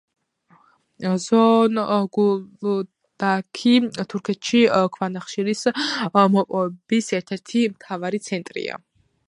[1.25, 3.73] ზონგულდაქი
[4.13, 4.61] თურქეთში
[4.97, 5.61] ქვანახშირის
[6.17, 8.81] მოპოვების ერთ-ერთი მთავარი ცენტრია.